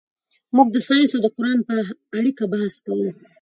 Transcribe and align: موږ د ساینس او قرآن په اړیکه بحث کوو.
موږ 0.55 0.67
د 0.71 0.77
ساینس 0.87 1.11
او 1.15 1.21
قرآن 1.37 1.59
په 1.67 1.75
اړیکه 2.17 2.43
بحث 2.51 2.75
کوو. 2.85 3.09